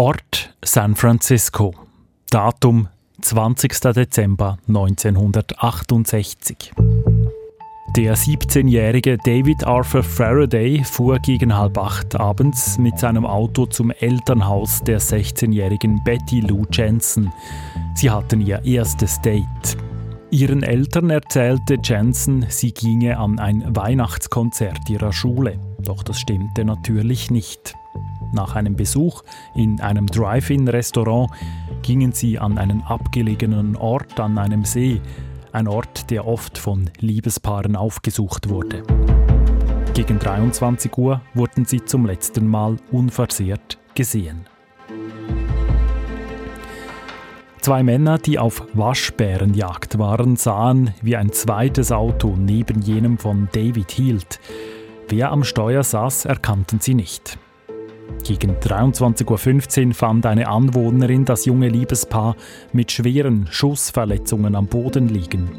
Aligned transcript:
Ort 0.00 0.56
San 0.64 0.96
Francisco. 0.96 1.74
Datum 2.30 2.88
20. 3.20 3.92
Dezember 3.92 4.56
1968. 4.66 6.72
Der 7.94 8.16
17-jährige 8.16 9.18
David 9.18 9.66
Arthur 9.66 10.02
Faraday 10.02 10.82
fuhr 10.84 11.18
gegen 11.18 11.54
halb 11.54 11.76
acht 11.76 12.18
abends 12.18 12.78
mit 12.78 12.98
seinem 12.98 13.26
Auto 13.26 13.66
zum 13.66 13.90
Elternhaus 13.90 14.82
der 14.84 15.02
16-jährigen 15.02 16.02
Betty 16.02 16.40
Lou 16.40 16.64
Jensen. 16.72 17.30
Sie 17.94 18.08
hatten 18.08 18.40
ihr 18.40 18.64
erstes 18.64 19.20
Date. 19.20 19.76
Ihren 20.30 20.62
Eltern 20.62 21.10
erzählte 21.10 21.76
Jensen, 21.84 22.46
sie 22.48 22.72
ginge 22.72 23.18
an 23.18 23.38
ein 23.38 23.76
Weihnachtskonzert 23.76 24.88
ihrer 24.88 25.12
Schule. 25.12 25.60
Doch 25.78 26.02
das 26.02 26.18
stimmte 26.18 26.64
natürlich 26.64 27.30
nicht. 27.30 27.74
Nach 28.32 28.54
einem 28.54 28.76
Besuch 28.76 29.22
in 29.54 29.80
einem 29.80 30.06
Drive-In-Restaurant 30.06 31.30
gingen 31.82 32.12
sie 32.12 32.38
an 32.38 32.58
einen 32.58 32.82
abgelegenen 32.82 33.76
Ort 33.76 34.18
an 34.20 34.38
einem 34.38 34.64
See, 34.64 35.00
ein 35.52 35.66
Ort, 35.66 36.10
der 36.10 36.26
oft 36.26 36.58
von 36.58 36.90
Liebespaaren 37.00 37.74
aufgesucht 37.74 38.48
wurde. 38.48 38.82
Gegen 39.94 40.18
23 40.18 40.96
Uhr 40.96 41.20
wurden 41.34 41.64
sie 41.64 41.84
zum 41.84 42.06
letzten 42.06 42.46
Mal 42.46 42.76
unversehrt 42.92 43.78
gesehen. 43.94 44.46
Zwei 47.60 47.82
Männer, 47.82 48.16
die 48.16 48.38
auf 48.38 48.66
Waschbärenjagd 48.72 49.98
waren, 49.98 50.36
sahen, 50.36 50.94
wie 51.02 51.16
ein 51.16 51.32
zweites 51.32 51.92
Auto 51.92 52.34
neben 52.36 52.80
jenem 52.80 53.18
von 53.18 53.48
David 53.52 53.90
hielt. 53.90 54.40
Wer 55.08 55.30
am 55.30 55.44
Steuer 55.44 55.82
saß, 55.82 56.24
erkannten 56.24 56.80
sie 56.80 56.94
nicht. 56.94 57.38
Gegen 58.24 58.56
23.15 58.56 59.88
Uhr 59.88 59.94
fand 59.94 60.26
eine 60.26 60.48
Anwohnerin 60.48 61.24
das 61.24 61.46
junge 61.46 61.68
Liebespaar 61.68 62.36
mit 62.72 62.92
schweren 62.92 63.46
Schussverletzungen 63.50 64.54
am 64.54 64.66
Boden 64.66 65.08
liegen. 65.08 65.50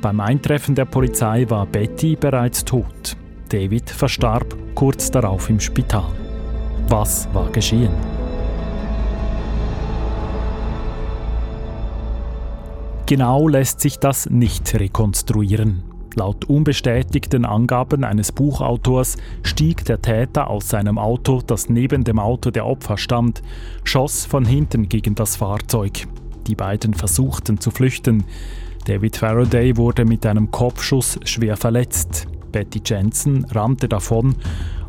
Beim 0.00 0.20
Eintreffen 0.20 0.74
der 0.74 0.86
Polizei 0.86 1.44
war 1.48 1.66
Betty 1.66 2.16
bereits 2.16 2.64
tot. 2.64 3.16
David 3.50 3.90
verstarb 3.90 4.56
kurz 4.74 5.10
darauf 5.10 5.50
im 5.50 5.60
Spital. 5.60 6.10
Was 6.88 7.28
war 7.34 7.50
geschehen? 7.50 7.92
Genau 13.06 13.48
lässt 13.48 13.80
sich 13.80 13.98
das 13.98 14.30
nicht 14.30 14.72
rekonstruieren. 14.72 15.89
Laut 16.16 16.44
unbestätigten 16.46 17.44
Angaben 17.44 18.02
eines 18.02 18.32
Buchautors 18.32 19.16
stieg 19.42 19.84
der 19.84 20.02
Täter 20.02 20.50
aus 20.50 20.68
seinem 20.68 20.98
Auto, 20.98 21.40
das 21.46 21.68
neben 21.68 22.02
dem 22.02 22.18
Auto 22.18 22.50
der 22.50 22.66
Opfer 22.66 22.98
stand, 22.98 23.42
schoss 23.84 24.26
von 24.26 24.44
hinten 24.44 24.88
gegen 24.88 25.14
das 25.14 25.36
Fahrzeug. 25.36 26.08
Die 26.46 26.56
beiden 26.56 26.94
versuchten 26.94 27.60
zu 27.60 27.70
flüchten. 27.70 28.24
David 28.86 29.16
Faraday 29.16 29.76
wurde 29.76 30.04
mit 30.04 30.26
einem 30.26 30.50
Kopfschuss 30.50 31.20
schwer 31.24 31.56
verletzt. 31.56 32.26
Betty 32.50 32.80
Jensen 32.84 33.44
rannte 33.44 33.88
davon, 33.88 34.34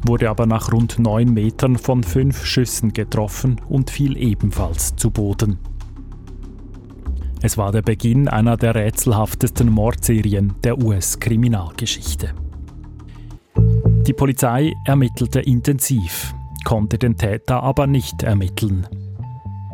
wurde 0.03 0.29
aber 0.29 0.47
nach 0.47 0.71
rund 0.71 0.97
neun 0.97 1.33
Metern 1.33 1.77
von 1.77 2.03
fünf 2.03 2.45
Schüssen 2.45 2.93
getroffen 2.93 3.61
und 3.69 3.91
fiel 3.91 4.17
ebenfalls 4.17 4.95
zu 4.95 5.11
Boden. 5.11 5.59
Es 7.43 7.57
war 7.57 7.71
der 7.71 7.81
Beginn 7.81 8.27
einer 8.27 8.55
der 8.55 8.75
rätselhaftesten 8.75 9.69
Mordserien 9.69 10.53
der 10.63 10.77
US-Kriminalgeschichte. 10.77 12.35
Die 14.05 14.13
Polizei 14.13 14.73
ermittelte 14.85 15.39
intensiv, 15.39 16.33
konnte 16.65 16.99
den 16.99 17.17
Täter 17.17 17.63
aber 17.63 17.87
nicht 17.87 18.21
ermitteln. 18.21 18.87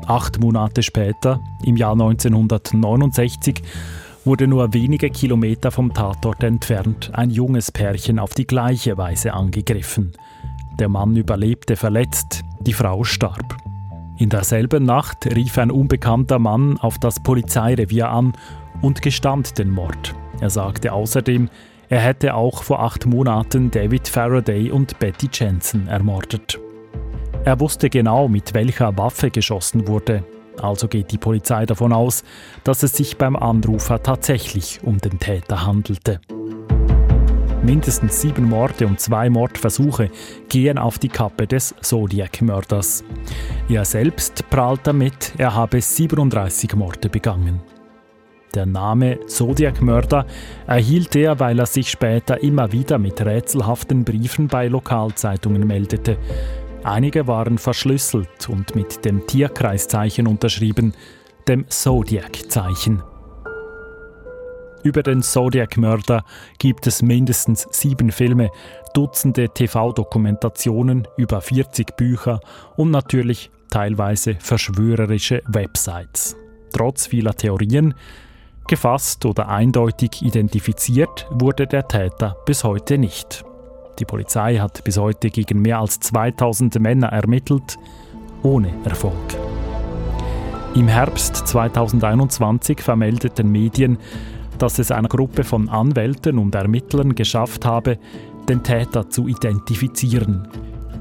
Acht 0.06 0.40
Monate 0.40 0.82
später, 0.82 1.42
im 1.66 1.76
Jahr 1.76 1.92
1969, 1.92 3.62
wurde 4.24 4.48
nur 4.48 4.74
wenige 4.74 5.10
Kilometer 5.10 5.70
vom 5.70 5.94
Tatort 5.94 6.44
entfernt 6.44 7.12
ein 7.14 7.30
junges 7.30 7.72
Pärchen 7.72 8.20
auf 8.20 8.34
die 8.34 8.48
gleiche 8.48 8.98
Weise 8.98 9.34
angegriffen. 9.34 10.14
Der 10.80 10.88
Mann 10.88 11.18
überlebte 11.18 11.76
verletzt, 11.76 12.44
die 12.62 12.74
Frau 12.74 13.04
starb. 13.04 13.67
In 14.20 14.30
derselben 14.30 14.84
Nacht 14.84 15.28
rief 15.28 15.58
ein 15.58 15.70
unbekannter 15.70 16.40
Mann 16.40 16.80
auf 16.80 16.98
das 16.98 17.20
Polizeirevier 17.20 18.10
an 18.10 18.34
und 18.82 19.02
gestand 19.02 19.60
den 19.60 19.70
Mord. 19.70 20.16
Er 20.42 20.50
sagte 20.50 20.92
außerdem, 20.92 21.50
er 21.90 22.00
hätte 22.00 22.34
auch 22.34 22.64
vor 22.64 22.82
acht 22.82 23.06
Monaten 23.06 23.72
David 23.72 24.08
Faraday 24.08 24.72
und 24.72 24.98
Betty 25.00 25.30
Jensen 25.32 25.88
ermordet. 25.88 26.60
Er 27.46 27.60
wusste 27.60 27.90
genau, 27.90 28.28
mit 28.28 28.54
welcher 28.54 28.98
Waffe 28.98 29.30
geschossen 29.30 29.88
wurde, 29.88 30.24
also 30.62 30.88
geht 30.88 31.12
die 31.12 31.18
Polizei 31.18 31.66
davon 31.66 31.94
aus, 31.94 32.24
dass 32.64 32.84
es 32.84 32.94
sich 32.94 33.18
beim 33.18 33.36
Anrufer 33.36 34.02
tatsächlich 34.02 34.80
um 34.84 34.98
den 34.98 35.20
Täter 35.20 35.66
handelte. 35.66 36.20
Mindestens 37.68 38.22
sieben 38.22 38.46
Morde 38.46 38.88
und 38.88 38.98
zwei 39.02 39.30
Mordversuche 39.30 40.10
gehen 40.48 40.78
auf 40.78 41.00
die 41.00 41.10
Kappe 41.10 41.48
des 41.48 41.76
Zodiac-Mörders. 41.82 43.04
Er 43.68 43.84
selbst 43.84 44.50
prahlt 44.50 44.80
damit, 44.86 45.34
er 45.38 45.54
habe 45.54 45.82
37 45.82 46.76
Morde 46.76 47.10
begangen. 47.10 47.60
Der 48.56 48.66
Name 48.66 49.20
Zodiac-Mörder 49.28 50.26
erhielt 50.66 51.14
er, 51.18 51.42
weil 51.42 51.60
er 51.60 51.66
sich 51.66 51.92
später 51.92 52.42
immer 52.42 52.72
wieder 52.72 53.00
mit 53.00 53.20
rätselhaften 53.20 54.06
Briefen 54.06 54.48
bei 54.48 54.70
Lokalzeitungen 54.70 55.68
meldete. 55.68 56.18
Einige 56.86 57.28
waren 57.28 57.58
verschlüsselt 57.58 58.48
und 58.48 58.78
mit 58.78 59.04
dem 59.04 59.28
Tierkreiszeichen 59.28 60.26
unterschrieben, 60.26 60.94
dem 61.50 61.70
Zodiac-Zeichen. 61.70 63.04
Über 64.88 65.04
den 65.04 65.22
Zodiac-Mörder 65.22 66.24
gibt 66.60 66.88
es 66.88 67.02
mindestens 67.02 67.68
sieben 67.72 68.10
Filme, 68.10 68.52
Dutzende 68.94 69.50
TV-Dokumentationen, 69.50 71.10
über 71.18 71.42
40 71.42 71.98
Bücher 71.98 72.40
und 72.78 72.92
natürlich 72.92 73.52
teilweise 73.70 74.36
verschwörerische 74.36 75.44
Websites. 75.46 76.38
Trotz 76.72 77.08
vieler 77.08 77.34
Theorien, 77.34 77.96
gefasst 78.66 79.26
oder 79.26 79.50
eindeutig 79.50 80.22
identifiziert 80.22 81.28
wurde 81.32 81.68
der 81.68 81.86
Täter 81.90 82.38
bis 82.46 82.64
heute 82.64 82.98
nicht. 82.98 83.44
Die 84.00 84.06
Polizei 84.06 84.56
hat 84.56 84.86
bis 84.86 84.98
heute 84.98 85.32
gegen 85.32 85.62
mehr 85.62 85.80
als 85.80 86.00
2000 86.00 86.80
Männer 86.80 87.08
ermittelt, 87.08 87.76
ohne 88.42 88.72
Erfolg. 88.86 89.36
Im 90.76 90.88
Herbst 90.88 91.36
2021 91.36 92.80
vermeldeten 92.80 93.52
Medien, 93.52 93.98
dass 94.58 94.80
es 94.80 94.92
einer 94.92 95.08
Gruppe 95.08 95.44
von 95.44 95.70
Anwälten 95.70 96.38
und 96.38 96.56
Ermittlern 96.56 97.16
geschafft 97.16 97.66
habe, 97.66 97.98
den 98.50 98.64
Täter 98.64 99.10
zu 99.10 99.28
identifizieren. 99.28 100.48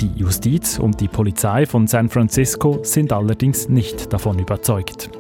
Die 0.01 0.13
Justiz 0.15 0.79
und 0.79 1.01
die 1.01 1.09
Polizei 1.09 1.65
von 1.65 1.87
San 1.87 2.09
Francisco 2.09 2.81
sind 2.83 3.13
allerdings 3.13 3.69
nicht 3.69 4.13
davon 4.13 4.39
überzeugt. 4.39 5.11